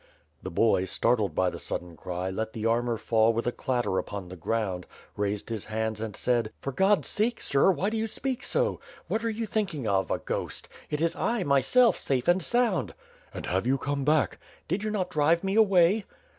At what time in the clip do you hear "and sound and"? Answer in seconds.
12.27-13.45